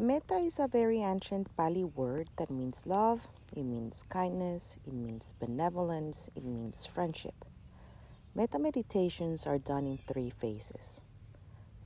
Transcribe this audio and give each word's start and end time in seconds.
Metta 0.00 0.34
is 0.34 0.60
a 0.60 0.68
very 0.68 1.02
ancient 1.02 1.48
Pali 1.56 1.82
word 1.82 2.28
that 2.36 2.52
means 2.52 2.86
love, 2.86 3.26
it 3.52 3.64
means 3.64 4.04
kindness, 4.08 4.78
it 4.86 4.92
means 4.92 5.34
benevolence, 5.40 6.30
it 6.36 6.44
means 6.44 6.86
friendship. 6.86 7.44
Metta 8.32 8.60
meditations 8.60 9.44
are 9.44 9.58
done 9.58 9.88
in 9.88 9.98
three 9.98 10.30
phases. 10.30 11.00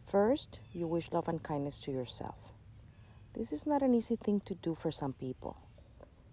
First, 0.07 0.61
you 0.75 0.87
wish 0.87 1.11
love 1.11 1.27
and 1.27 1.43
kindness 1.43 1.81
to 1.81 1.91
yourself. 1.91 2.53
This 3.33 3.51
is 3.51 3.65
not 3.65 3.81
an 3.81 3.95
easy 3.95 4.17
thing 4.17 4.41
to 4.41 4.55
do 4.57 4.75
for 4.75 4.91
some 4.91 5.15
people. 5.15 5.57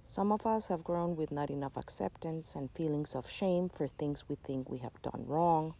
Some 0.03 0.33
of 0.33 0.45
us 0.45 0.67
have 0.67 0.83
grown 0.83 1.15
with 1.15 1.31
not 1.31 1.49
enough 1.49 1.77
acceptance 1.77 2.55
and 2.55 2.69
feelings 2.71 3.15
of 3.15 3.31
shame 3.31 3.69
for 3.69 3.87
things 3.87 4.27
we 4.27 4.35
think 4.35 4.69
we 4.69 4.79
have 4.79 5.01
done 5.01 5.23
wrong 5.25 5.75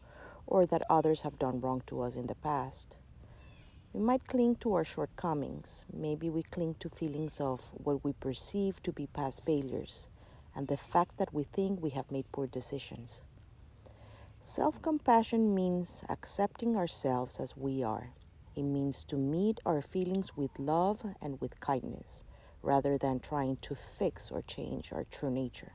or 0.47 0.65
that 0.65 0.83
others 0.89 1.23
have 1.23 1.37
done 1.37 1.59
wrong 1.59 1.81
to 1.87 1.99
us 1.99 2.15
in 2.15 2.27
the 2.27 2.35
past. 2.35 2.95
We 3.91 4.01
might 4.01 4.27
cling 4.27 4.57
to 4.57 4.75
our 4.75 4.83
shortcomings. 4.83 5.85
Maybe 5.91 6.29
we 6.29 6.43
cling 6.43 6.75
to 6.79 6.89
feelings 6.89 7.41
of 7.41 7.71
what 7.73 8.03
we 8.03 8.13
perceive 8.13 8.83
to 8.83 8.93
be 8.93 9.07
past 9.07 9.43
failures 9.43 10.07
and 10.55 10.67
the 10.67 10.77
fact 10.77 11.17
that 11.17 11.33
we 11.33 11.43
think 11.43 11.81
we 11.81 11.89
have 11.91 12.11
made 12.11 12.31
poor 12.31 12.45
decisions. 12.45 13.23
Self 14.39 14.79
compassion 14.83 15.55
means 15.55 16.03
accepting 16.07 16.75
ourselves 16.75 17.39
as 17.39 17.57
we 17.57 17.81
are. 17.81 18.11
It 18.55 18.61
means 18.61 19.03
to 19.05 19.17
meet 19.17 19.59
our 19.65 19.81
feelings 19.81 20.37
with 20.37 20.59
love 20.59 21.03
and 21.19 21.41
with 21.41 21.59
kindness 21.59 22.23
rather 22.61 22.95
than 22.95 23.19
trying 23.19 23.57
to 23.61 23.73
fix 23.73 24.29
or 24.29 24.43
change 24.43 24.93
our 24.93 25.05
true 25.05 25.31
nature. 25.31 25.73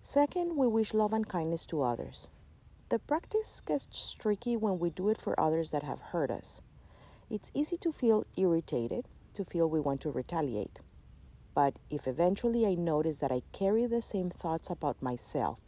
Second, 0.00 0.56
we 0.56 0.68
wish 0.68 0.94
love 0.94 1.12
and 1.12 1.28
kindness 1.28 1.66
to 1.66 1.82
others. 1.82 2.28
The 2.88 3.00
practice 3.00 3.60
gets 3.60 4.14
tricky 4.14 4.56
when 4.56 4.78
we 4.78 4.90
do 4.90 5.08
it 5.08 5.18
for 5.18 5.38
others 5.38 5.72
that 5.72 5.82
have 5.82 6.00
hurt 6.12 6.30
us. 6.30 6.60
It's 7.30 7.50
easy 7.52 7.76
to 7.78 7.92
feel 7.92 8.24
irritated, 8.38 9.04
to 9.34 9.44
feel 9.44 9.68
we 9.68 9.80
want 9.80 10.00
to 10.00 10.10
retaliate. 10.10 10.78
But 11.54 11.78
if 11.90 12.08
eventually 12.08 12.64
I 12.66 12.74
notice 12.74 13.18
that 13.18 13.30
I 13.30 13.42
carry 13.52 13.84
the 13.84 14.00
same 14.00 14.30
thoughts 14.30 14.70
about 14.70 15.02
myself, 15.02 15.58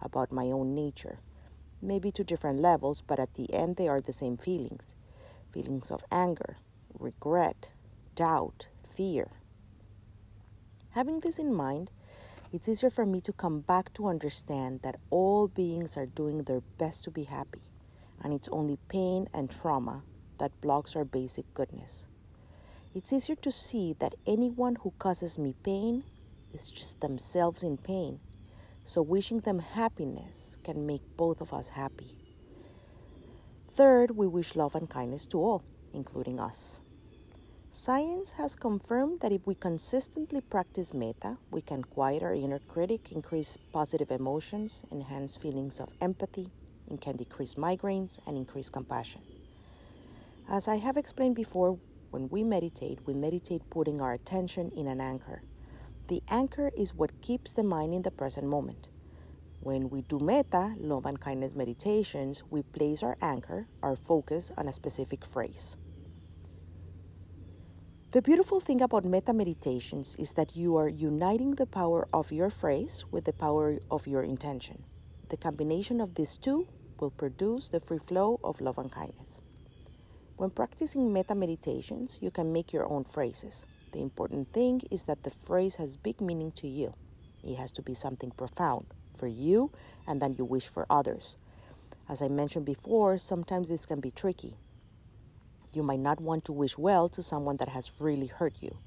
about 0.00 0.32
my 0.32 0.46
own 0.46 0.74
nature, 0.74 1.18
maybe 1.82 2.10
to 2.12 2.24
different 2.24 2.60
levels, 2.60 3.02
but 3.02 3.20
at 3.20 3.34
the 3.34 3.52
end 3.52 3.76
they 3.76 3.86
are 3.86 4.00
the 4.00 4.14
same 4.14 4.36
feelings 4.36 4.94
feelings 5.52 5.90
of 5.90 6.04
anger, 6.12 6.58
regret, 6.98 7.72
doubt, 8.14 8.68
fear. 8.88 9.32
Having 10.90 11.20
this 11.20 11.40
in 11.40 11.52
mind, 11.52 11.90
it's 12.52 12.68
easier 12.68 12.88
for 12.88 13.04
me 13.04 13.20
to 13.22 13.32
come 13.32 13.60
back 13.60 13.92
to 13.94 14.06
understand 14.06 14.80
that 14.82 15.00
all 15.10 15.48
beings 15.48 15.96
are 15.96 16.06
doing 16.06 16.44
their 16.44 16.60
best 16.78 17.02
to 17.04 17.10
be 17.10 17.24
happy, 17.24 17.62
and 18.22 18.32
it's 18.32 18.48
only 18.52 18.78
pain 18.88 19.28
and 19.34 19.50
trauma 19.50 20.04
that 20.40 20.60
blocks 20.60 20.96
our 20.96 21.04
basic 21.04 21.54
goodness. 21.54 22.08
It's 22.92 23.12
easier 23.12 23.36
to 23.36 23.52
see 23.52 23.94
that 24.00 24.16
anyone 24.26 24.76
who 24.82 24.92
causes 24.98 25.38
me 25.38 25.54
pain 25.62 26.02
is 26.52 26.70
just 26.70 27.00
themselves 27.00 27.62
in 27.62 27.76
pain, 27.76 28.18
so 28.84 29.00
wishing 29.00 29.40
them 29.40 29.60
happiness 29.60 30.58
can 30.64 30.84
make 30.84 31.02
both 31.16 31.40
of 31.40 31.54
us 31.54 31.68
happy. 31.68 32.18
Third, 33.70 34.16
we 34.16 34.26
wish 34.26 34.56
love 34.56 34.74
and 34.74 34.90
kindness 34.90 35.28
to 35.28 35.38
all, 35.38 35.62
including 35.92 36.40
us. 36.40 36.80
Science 37.70 38.32
has 38.32 38.56
confirmed 38.56 39.20
that 39.20 39.30
if 39.30 39.46
we 39.46 39.54
consistently 39.54 40.40
practice 40.40 40.92
metta, 40.92 41.36
we 41.52 41.62
can 41.62 41.84
quiet 41.84 42.24
our 42.24 42.34
inner 42.34 42.58
critic, 42.58 43.12
increase 43.12 43.56
positive 43.72 44.10
emotions, 44.10 44.82
enhance 44.90 45.36
feelings 45.36 45.78
of 45.78 45.92
empathy, 46.00 46.50
and 46.88 47.00
can 47.00 47.16
decrease 47.16 47.54
migraines 47.54 48.18
and 48.26 48.36
increase 48.36 48.68
compassion. 48.68 49.22
As 50.52 50.66
I 50.66 50.78
have 50.78 50.96
explained 50.96 51.36
before, 51.36 51.78
when 52.10 52.28
we 52.28 52.42
meditate, 52.42 52.98
we 53.06 53.14
meditate 53.14 53.70
putting 53.70 54.00
our 54.00 54.12
attention 54.12 54.72
in 54.74 54.88
an 54.88 55.00
anchor. 55.00 55.44
The 56.08 56.24
anchor 56.28 56.72
is 56.76 56.92
what 56.92 57.22
keeps 57.22 57.52
the 57.52 57.62
mind 57.62 57.94
in 57.94 58.02
the 58.02 58.10
present 58.10 58.48
moment. 58.48 58.88
When 59.60 59.90
we 59.90 60.02
do 60.02 60.18
metta, 60.18 60.74
love 60.76 61.06
and 61.06 61.20
kindness 61.20 61.54
meditations, 61.54 62.42
we 62.50 62.64
place 62.64 63.04
our 63.04 63.16
anchor, 63.22 63.68
our 63.80 63.94
focus 63.94 64.50
on 64.58 64.66
a 64.66 64.72
specific 64.72 65.24
phrase. 65.24 65.76
The 68.10 68.20
beautiful 68.20 68.58
thing 68.58 68.80
about 68.80 69.04
metta 69.04 69.32
meditations 69.32 70.16
is 70.16 70.32
that 70.32 70.56
you 70.56 70.74
are 70.74 70.88
uniting 70.88 71.52
the 71.52 71.66
power 71.66 72.08
of 72.12 72.32
your 72.32 72.50
phrase 72.50 73.04
with 73.12 73.24
the 73.24 73.32
power 73.32 73.78
of 73.88 74.08
your 74.08 74.24
intention. 74.24 74.82
The 75.28 75.36
combination 75.36 76.00
of 76.00 76.16
these 76.16 76.38
two 76.38 76.66
will 76.98 77.10
produce 77.10 77.68
the 77.68 77.78
free 77.78 78.00
flow 78.00 78.40
of 78.42 78.60
love 78.60 78.78
and 78.78 78.90
kindness. 78.90 79.38
When 80.40 80.48
practicing 80.48 81.12
metta 81.12 81.34
meditations, 81.34 82.18
you 82.22 82.30
can 82.30 82.50
make 82.50 82.72
your 82.72 82.90
own 82.90 83.04
phrases. 83.04 83.66
The 83.92 84.00
important 84.00 84.54
thing 84.54 84.80
is 84.90 85.02
that 85.02 85.22
the 85.22 85.28
phrase 85.30 85.76
has 85.76 85.98
big 85.98 86.18
meaning 86.22 86.50
to 86.52 86.66
you. 86.66 86.94
It 87.44 87.56
has 87.56 87.70
to 87.72 87.82
be 87.82 87.92
something 87.92 88.30
profound 88.30 88.86
for 89.14 89.26
you 89.26 89.70
and 90.06 90.22
that 90.22 90.38
you 90.38 90.46
wish 90.46 90.66
for 90.66 90.86
others. 90.88 91.36
As 92.08 92.22
I 92.22 92.28
mentioned 92.28 92.64
before, 92.64 93.18
sometimes 93.18 93.68
this 93.68 93.84
can 93.84 94.00
be 94.00 94.10
tricky. 94.10 94.54
You 95.74 95.82
might 95.82 96.00
not 96.00 96.22
want 96.22 96.46
to 96.46 96.52
wish 96.52 96.78
well 96.78 97.10
to 97.10 97.22
someone 97.22 97.58
that 97.58 97.68
has 97.68 97.92
really 97.98 98.28
hurt 98.28 98.54
you. 98.62 98.78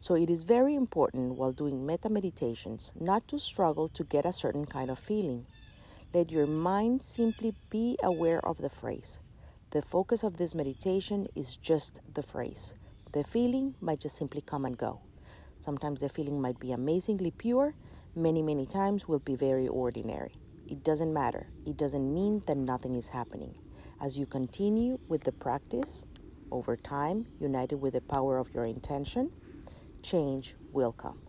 So 0.00 0.16
it 0.16 0.28
is 0.28 0.42
very 0.42 0.74
important 0.74 1.36
while 1.36 1.52
doing 1.52 1.86
metta 1.86 2.08
meditations 2.08 2.92
not 2.98 3.28
to 3.28 3.38
struggle 3.38 3.86
to 3.90 4.02
get 4.02 4.26
a 4.26 4.32
certain 4.32 4.66
kind 4.66 4.90
of 4.90 4.98
feeling. 4.98 5.46
Let 6.12 6.32
your 6.32 6.48
mind 6.48 7.02
simply 7.02 7.54
be 7.70 7.96
aware 8.02 8.44
of 8.44 8.58
the 8.58 8.68
phrase. 8.68 9.20
The 9.70 9.82
focus 9.82 10.22
of 10.22 10.38
this 10.38 10.54
meditation 10.54 11.28
is 11.34 11.54
just 11.54 12.00
the 12.14 12.22
phrase. 12.22 12.74
The 13.12 13.22
feeling 13.22 13.74
might 13.82 14.00
just 14.00 14.16
simply 14.16 14.40
come 14.40 14.64
and 14.64 14.78
go. 14.78 15.02
Sometimes 15.60 16.00
the 16.00 16.08
feeling 16.08 16.40
might 16.40 16.58
be 16.58 16.72
amazingly 16.72 17.32
pure, 17.32 17.74
many, 18.16 18.40
many 18.40 18.64
times 18.64 19.06
will 19.06 19.18
be 19.18 19.36
very 19.36 19.68
ordinary. 19.68 20.32
It 20.66 20.82
doesn't 20.82 21.12
matter. 21.12 21.48
It 21.66 21.76
doesn't 21.76 22.14
mean 22.14 22.42
that 22.46 22.56
nothing 22.56 22.94
is 22.94 23.08
happening. 23.08 23.56
As 24.00 24.16
you 24.16 24.24
continue 24.24 25.00
with 25.06 25.24
the 25.24 25.32
practice 25.32 26.06
over 26.50 26.74
time, 26.74 27.26
united 27.38 27.76
with 27.76 27.92
the 27.92 28.00
power 28.00 28.38
of 28.38 28.48
your 28.54 28.64
intention, 28.64 29.30
change 30.02 30.54
will 30.72 30.92
come. 30.92 31.27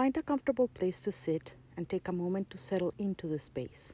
Find 0.00 0.16
a 0.16 0.22
comfortable 0.22 0.68
place 0.68 1.02
to 1.02 1.12
sit 1.12 1.56
and 1.76 1.86
take 1.86 2.08
a 2.08 2.12
moment 2.12 2.48
to 2.48 2.56
settle 2.56 2.94
into 2.96 3.26
the 3.26 3.38
space. 3.38 3.92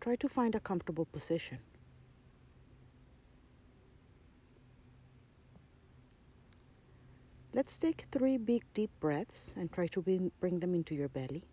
Try 0.00 0.14
to 0.14 0.28
find 0.30 0.54
a 0.54 0.60
comfortable 0.60 1.04
position. 1.04 1.58
Let's 7.52 7.76
take 7.76 8.06
three 8.10 8.38
big 8.38 8.64
deep 8.72 8.92
breaths 8.98 9.52
and 9.58 9.70
try 9.70 9.88
to 9.88 10.30
bring 10.40 10.60
them 10.60 10.74
into 10.74 10.94
your 10.94 11.10
belly. 11.10 11.44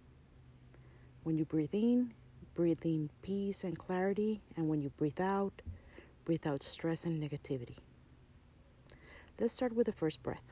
When 1.23 1.38
you 1.38 1.44
breathe 1.44 1.73
in, 1.73 2.13
breathe 2.55 2.85
in 2.85 3.09
peace 3.21 3.65
and 3.65 3.77
clarity, 3.77 4.41
and 4.55 4.69
when 4.69 4.81
you 4.81 4.91
breathe 4.91 5.19
out, 5.19 5.61
breathe 6.23 6.47
out 6.47 6.63
stress 6.63 7.03
and 7.03 7.21
negativity. 7.21 7.79
Let's 9.39 9.55
start 9.55 9.73
with 9.75 9.88
the 9.88 9.91
first 9.91 10.21
breath. 10.21 10.44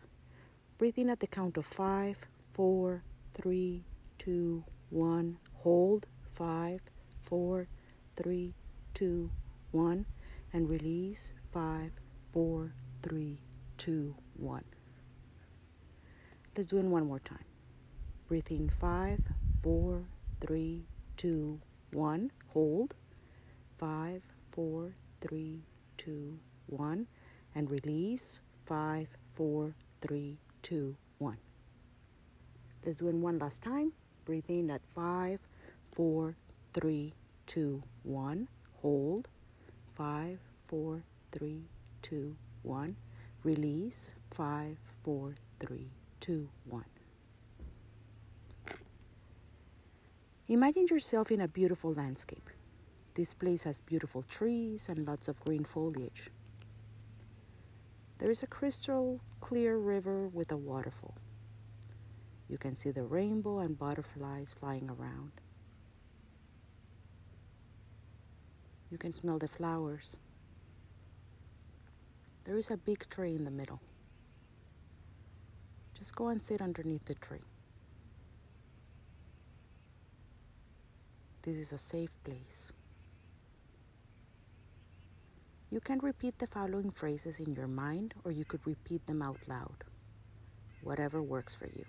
Breathing 0.80 1.12
at 1.12 1.20
the 1.20 1.28
count 1.28 1.56
of 1.56 1.68
five, 1.68 2.18
four, 2.52 3.04
three, 3.36 3.84
two, 4.18 4.64
one. 4.90 5.38
Hold 5.58 6.08
five, 6.34 6.82
four, 7.22 7.68
three, 8.18 8.56
two, 8.96 9.30
one. 9.70 10.08
And 10.52 10.68
release 10.68 11.32
five, 11.54 11.92
four, 12.32 12.74
three, 13.04 13.38
two, 13.78 14.16
one. 14.36 14.66
Let's 16.58 16.68
do 16.68 16.80
it 16.80 16.86
one 16.86 17.06
more 17.06 17.20
time. 17.20 17.46
Breathing 18.28 18.72
five, 18.80 19.20
four, 19.62 20.06
three, 20.40 20.86
two, 21.18 21.62
one. 21.92 22.32
Hold 22.48 22.96
five, 23.78 24.24
four, 24.50 24.96
three, 25.22 25.62
two, 25.98 26.40
one. 26.66 27.06
And 27.54 27.70
release 27.70 28.42
five, 28.72 29.10
four, 29.36 29.76
three, 30.00 30.38
two, 30.62 30.96
one. 31.18 31.36
Let's 32.86 33.00
do 33.00 33.10
it 33.10 33.16
one 33.16 33.38
last 33.38 33.62
time. 33.62 33.92
Breathe 34.24 34.46
in 34.48 34.72
at 34.72 34.80
five, 34.96 35.42
four, 35.92 36.38
three, 36.72 37.14
two, 37.46 37.84
one. 38.04 38.48
Hold. 38.82 39.28
Five, 39.94 40.40
four, 40.70 41.04
three, 41.34 41.66
two, 42.02 42.38
one. 42.64 42.96
Release. 43.44 44.16
Five, 44.30 44.78
four, 45.04 45.36
three, 45.60 45.90
two, 46.22 46.48
one. 46.64 46.86
Imagine 50.48 50.88
yourself 50.90 51.30
in 51.30 51.42
a 51.42 51.48
beautiful 51.50 51.94
landscape. 51.94 52.50
This 53.16 53.34
place 53.34 53.64
has 53.64 53.82
beautiful 53.82 54.24
trees 54.24 54.88
and 54.88 55.06
lots 55.06 55.28
of 55.28 55.38
green 55.42 55.66
foliage. 55.66 56.30
There 58.22 58.30
is 58.30 58.44
a 58.44 58.48
crystal 58.48 59.20
clear 59.40 59.80
river 59.80 60.28
with 60.28 60.52
a 60.52 60.56
waterfall. 60.56 61.16
You 62.48 62.60
can 62.60 62.76
see 62.76 62.92
the 62.92 63.02
rainbow 63.02 63.58
and 63.58 63.80
butterflies 63.80 64.54
flying 64.60 64.88
around. 64.92 65.32
You 68.92 69.00
can 69.00 69.12
smell 69.12 69.40
the 69.40 69.48
flowers. 69.48 70.18
There 72.44 72.60
is 72.60 72.70
a 72.70 72.78
big 72.78 73.10
tree 73.10 73.34
in 73.34 73.44
the 73.44 73.50
middle. 73.50 73.82
Just 75.98 76.16
go 76.16 76.28
and 76.28 76.44
sit 76.44 76.62
underneath 76.62 77.06
the 77.06 77.16
tree. 77.16 77.48
This 81.42 81.58
is 81.58 81.74
a 81.74 81.80
safe 81.80 82.14
place. 82.24 82.72
You 85.72 85.80
can 85.80 86.00
repeat 86.00 86.38
the 86.38 86.48
following 86.48 86.92
phrases 86.92 87.40
in 87.40 87.54
your 87.54 87.68
mind 87.68 88.14
or 88.26 88.32
you 88.32 88.44
could 88.44 88.60
repeat 88.68 89.08
them 89.08 89.22
out 89.22 89.40
loud. 89.48 89.86
Whatever 90.84 91.22
works 91.22 91.56
for 91.56 91.68
you. 91.68 91.86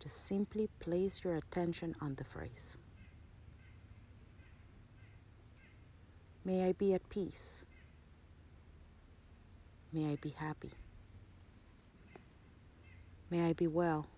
Just 0.00 0.26
simply 0.26 0.68
place 0.80 1.22
your 1.24 1.36
attention 1.36 1.96
on 2.02 2.14
the 2.16 2.24
phrase. 2.24 2.76
May 6.44 6.68
I 6.68 6.72
be 6.72 6.92
at 6.92 7.08
peace. 7.08 7.64
May 9.94 10.12
I 10.12 10.16
be 10.16 10.30
happy. 10.30 10.72
May 13.30 13.48
I 13.48 13.54
be 13.54 13.66
well. 13.66 14.08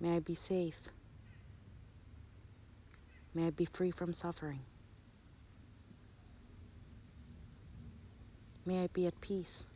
May 0.00 0.16
I 0.16 0.20
be 0.20 0.36
safe. 0.36 0.80
May 3.34 3.48
I 3.48 3.50
be 3.50 3.64
free 3.64 3.90
from 3.90 4.12
suffering. 4.12 4.60
May 8.66 8.84
I 8.84 8.86
be 8.86 9.06
at 9.06 9.20
peace. 9.20 9.66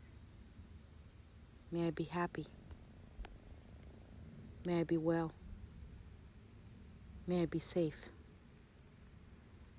May 1.70 1.88
I 1.88 1.90
be 1.90 2.04
happy. 2.04 2.46
May 4.64 4.80
I 4.80 4.84
be 4.84 4.96
well. 4.96 5.32
May 7.26 7.42
I 7.42 7.46
be 7.46 7.58
safe. 7.58 8.08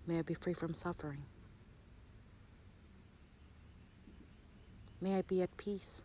May 0.06 0.20
I 0.20 0.22
be 0.22 0.36
free 0.36 0.54
from 0.54 0.76
suffering. 0.76 1.24
May 5.02 5.18
I 5.18 5.22
be 5.24 5.42
at 5.42 5.56
peace. 5.58 6.04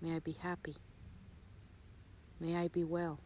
May 0.00 0.16
I 0.16 0.18
be 0.20 0.32
happy. 0.32 0.76
May 2.40 2.56
I 2.56 2.68
be 2.68 2.84
well. 2.84 3.18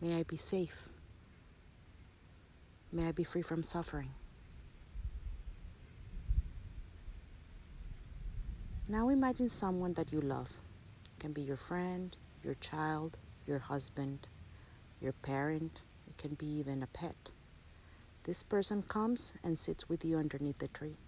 May 0.00 0.18
I 0.18 0.22
be 0.22 0.36
safe. 0.36 0.88
May 2.92 3.08
I 3.08 3.12
be 3.12 3.24
free 3.24 3.42
from 3.42 3.62
suffering. 3.62 4.10
Now 8.88 9.08
imagine 9.08 9.48
someone 9.48 9.94
that 9.94 10.12
you 10.12 10.20
love. 10.20 10.48
It 11.04 11.18
can 11.18 11.32
be 11.32 11.42
your 11.42 11.56
friend, 11.56 12.16
your 12.44 12.54
child, 12.54 13.16
your 13.44 13.58
husband, 13.58 14.28
your 15.00 15.12
parent, 15.12 15.82
it 16.06 16.16
can 16.16 16.34
be 16.34 16.46
even 16.46 16.84
a 16.84 16.86
pet. 16.86 17.32
This 18.22 18.44
person 18.44 18.82
comes 18.82 19.32
and 19.42 19.58
sits 19.58 19.88
with 19.88 20.04
you 20.04 20.18
underneath 20.18 20.58
the 20.58 20.68
tree. 20.68 20.98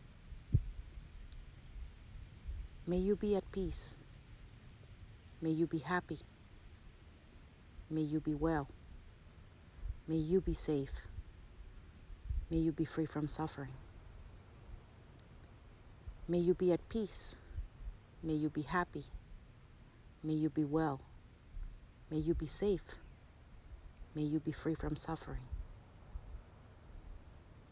May 2.85 2.97
you 2.97 3.15
be 3.15 3.37
at 3.37 3.51
peace. 3.53 3.95
May 5.41 5.51
you 5.51 5.69
be 5.69 5.79
happy. 5.79 6.19
May 7.89 8.03
you 8.03 8.19
be 8.19 8.35
well. 8.35 8.69
May 10.09 10.17
you 10.17 10.41
be 10.41 10.55
safe. 10.55 10.93
May 12.51 12.59
you 12.59 12.73
be 12.73 12.85
free 12.85 13.07
from 13.07 13.29
suffering. 13.29 13.75
May 16.27 16.39
you 16.39 16.55
be 16.55 16.73
at 16.73 16.89
peace. 16.89 17.37
May 18.23 18.35
you 18.35 18.51
be 18.51 18.63
happy. 18.63 19.05
May 20.23 20.35
you 20.35 20.51
be 20.51 20.65
well. 20.65 21.01
May 22.11 22.19
you 22.19 22.35
be 22.35 22.47
safe. 22.47 22.97
May 24.15 24.23
you 24.23 24.41
be 24.41 24.53
free 24.53 24.75
from 24.75 24.97
suffering. 24.97 25.47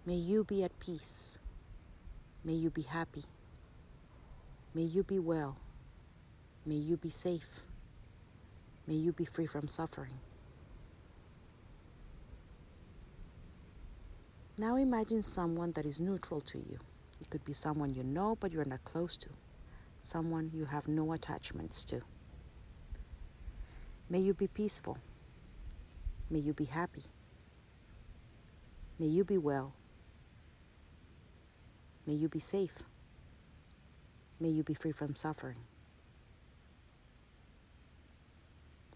May 0.05 0.15
you 0.15 0.45
be 0.45 0.63
at 0.63 0.79
peace. 0.79 1.39
May 2.45 2.53
you 2.53 2.71
be 2.71 2.83
happy. 2.83 3.25
May 4.73 4.83
you 4.83 5.03
be 5.03 5.19
well. 5.19 5.57
May 6.65 6.77
you 6.77 6.97
be 6.97 7.11
safe. 7.11 7.61
May 8.87 8.95
you 8.95 9.13
be 9.13 9.25
free 9.25 9.47
from 9.47 9.67
suffering. 9.67 10.21
Now 14.59 14.77
imagine 14.77 15.23
someone 15.23 15.73
that 15.73 15.85
is 15.85 15.99
neutral 16.01 16.41
to 16.43 16.59
you. 16.59 16.79
It 17.21 17.31
could 17.31 17.45
be 17.45 17.53
someone 17.53 17.95
you 17.95 18.05
know 18.05 18.37
but 18.39 18.53
you're 18.53 18.65
not 18.65 18.85
close 18.85 19.17
to 19.17 19.29
someone 20.07 20.51
you 20.55 20.67
have 20.67 20.87
no 20.87 21.13
attachments 21.13 21.85
to. 21.85 22.01
May 24.09 24.21
you 24.21 24.35
be 24.35 24.47
peaceful. 24.47 24.99
May 26.31 26.39
you 26.39 26.53
be 26.53 26.67
happy. 26.67 27.03
May 28.99 29.07
you 29.07 29.25
be 29.25 29.37
well. 29.37 29.75
May 32.07 32.15
you 32.15 32.29
be 32.29 32.39
safe. 32.39 32.85
May 34.39 34.51
you 34.51 34.63
be 34.63 34.75
free 34.75 34.93
from 34.93 35.17
suffering. 35.17 35.57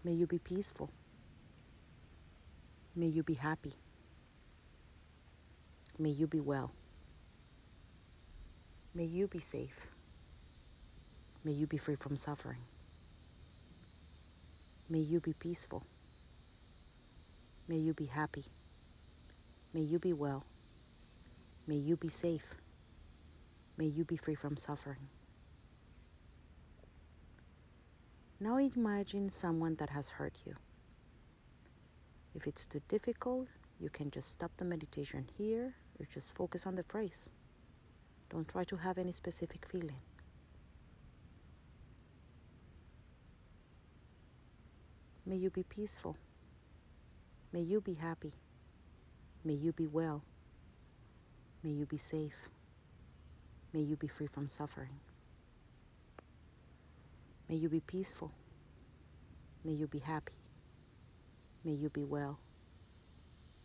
May 0.03 0.13
you 0.13 0.27
be 0.27 0.39
peaceful. 0.39 0.89
May 2.95 3.07
you 3.07 3.21
be 3.21 3.33
happy. 3.33 3.73
May 5.99 6.09
you 6.09 6.25
be 6.25 6.39
well. 6.39 6.71
May 8.95 9.05
you 9.05 9.27
be 9.27 9.39
safe. 9.39 9.87
May 11.43 11.53
you 11.53 11.65
be 11.65 11.77
free 11.77 11.95
from 11.95 12.17
suffering. 12.17 12.59
May 14.89 14.99
you 14.99 15.19
be 15.19 15.33
peaceful. 15.33 15.83
May 17.67 17.77
you 17.77 17.93
be 17.93 18.05
happy. 18.05 18.43
May 19.73 19.81
you 19.81 19.97
be 19.97 20.13
well. 20.13 20.43
May 21.65 21.77
you 21.77 21.97
be 21.97 22.09
safe. 22.09 22.55
May 23.75 23.85
you 23.85 24.03
be 24.03 24.17
free 24.17 24.35
from 24.35 24.55
suffering. 24.55 25.07
Now 28.39 28.57
imagine 28.57 29.29
someone 29.29 29.75
that 29.75 29.91
has 29.91 30.09
hurt 30.09 30.33
you. 30.45 30.55
If 32.35 32.45
it's 32.45 32.67
too 32.67 32.81
difficult, 32.87 33.47
you 33.79 33.89
can 33.89 34.11
just 34.11 34.31
stop 34.31 34.51
the 34.57 34.65
meditation 34.65 35.27
here 35.37 35.73
or 35.99 36.05
just 36.05 36.35
focus 36.35 36.67
on 36.67 36.75
the 36.75 36.83
phrase. 36.83 37.29
Don't 38.29 38.47
try 38.47 38.63
to 38.65 38.77
have 38.77 38.99
any 38.99 39.11
specific 39.11 39.65
feeling. 39.65 40.01
May 45.31 45.37
you 45.37 45.49
be 45.49 45.63
peaceful. 45.63 46.17
May 47.53 47.61
you 47.61 47.79
be 47.79 47.93
happy. 47.93 48.33
May 49.45 49.53
you 49.53 49.71
be 49.71 49.87
well. 49.87 50.23
May 51.63 51.69
you 51.69 51.85
be 51.85 51.95
safe. 51.95 52.49
May 53.71 53.79
you 53.79 53.95
be 53.95 54.09
free 54.09 54.27
from 54.27 54.49
suffering. 54.49 54.99
May 57.47 57.55
you 57.55 57.69
be 57.69 57.79
peaceful. 57.79 58.33
May 59.63 59.71
you 59.71 59.87
be 59.87 59.99
happy. 59.99 60.33
May 61.63 61.75
you 61.75 61.87
be 61.87 62.03
well. 62.03 62.37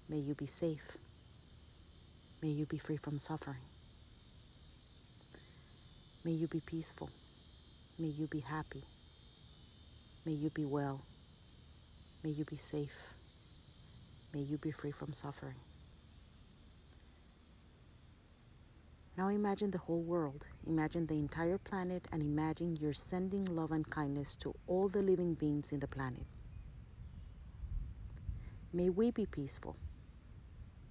May 0.09 0.19
you 0.19 0.37
be 0.37 0.47
safe. 0.47 0.97
May 2.41 2.51
you 2.51 2.67
be 2.67 2.79
free 2.79 2.97
from 2.97 3.19
suffering. 3.19 3.67
May 6.25 6.31
you 6.31 6.47
be 6.47 6.61
peaceful. 6.65 7.11
May 7.99 8.11
you 8.11 8.29
be 8.29 8.39
happy. 8.39 8.85
May 10.25 10.35
you 10.35 10.51
be 10.51 10.65
well. 10.65 11.01
May 12.23 12.31
you 12.31 12.45
be 12.45 12.57
safe. 12.57 13.15
May 14.33 14.41
you 14.41 14.59
be 14.59 14.71
free 14.71 14.91
from 14.91 15.13
suffering. 15.13 15.57
Now 19.17 19.29
imagine 19.29 19.71
the 19.71 19.79
whole 19.79 20.03
world. 20.03 20.45
Imagine 20.67 21.07
the 21.07 21.15
entire 21.15 21.57
planet 21.57 22.07
and 22.13 22.23
imagine 22.23 22.77
you're 22.77 22.93
sending 22.93 23.45
love 23.45 23.73
and 23.73 23.89
kindness 23.89 24.37
to 24.37 24.55
all 24.67 24.89
the 24.89 25.01
living 25.01 25.35
beings 25.35 25.73
in 25.73 25.81
the 25.81 25.87
planet. 25.87 26.27
May 28.73 28.91
we 28.91 29.11
be 29.11 29.25
peaceful. 29.25 29.77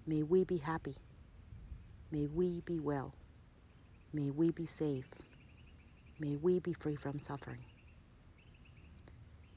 May 0.07 0.23
we 0.23 0.43
be 0.43 0.57
happy. 0.57 0.95
May 2.11 2.25
we 2.25 2.61
be 2.61 2.79
well. 2.79 3.13
May 4.11 4.31
we 4.31 4.49
be 4.49 4.65
safe. 4.65 5.09
May 6.19 6.35
we 6.35 6.59
be 6.59 6.73
free 6.73 6.95
from 6.95 7.19
suffering. 7.19 7.65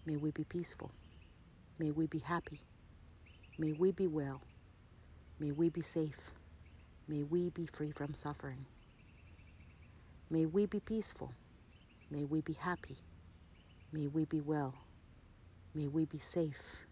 May 0.04 0.16
we 0.16 0.30
be 0.30 0.44
peaceful. 0.44 0.90
May 1.78 1.90
we 1.92 2.06
be 2.06 2.20
happy. 2.20 2.60
May 3.58 3.72
we 3.72 3.92
be 3.92 4.06
well. 4.08 4.42
May 5.40 5.52
we 5.52 5.70
be 5.70 5.82
safe. 5.82 6.32
May 7.08 7.22
we 7.24 7.50
be 7.50 7.66
free 7.66 7.92
from 7.92 8.14
suffering. 8.14 8.66
May 10.30 10.46
we 10.46 10.66
be 10.66 10.80
peaceful. 10.80 11.32
May 12.10 12.24
we 12.24 12.42
be 12.42 12.54
happy. 12.54 12.98
May 13.92 14.08
we 14.08 14.24
be 14.26 14.40
well. 14.40 14.74
May 15.74 15.88
we 15.88 16.06
be 16.06 16.18
safe. 16.18 16.86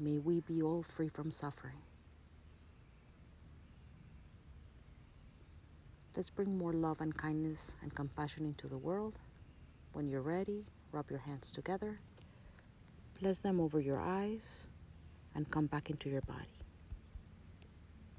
May 0.00 0.18
we 0.18 0.40
be 0.40 0.62
all 0.62 0.82
free 0.84 1.08
from 1.08 1.32
suffering. 1.32 1.82
Let's 6.16 6.30
bring 6.30 6.58
more 6.58 6.72
love 6.72 7.00
and 7.00 7.16
kindness 7.16 7.76
and 7.82 7.94
compassion 7.94 8.44
into 8.46 8.68
the 8.68 8.78
world 8.78 9.14
When 9.92 10.08
you're 10.08 10.22
ready, 10.22 10.66
rub 10.92 11.10
your 11.10 11.20
hands 11.20 11.52
together, 11.52 12.00
place 13.18 13.38
them 13.38 13.60
over 13.60 13.80
your 13.80 14.00
eyes, 14.00 14.68
and 15.34 15.50
come 15.50 15.66
back 15.66 15.90
into 15.90 16.08
your 16.08 16.22
body. 16.22 16.67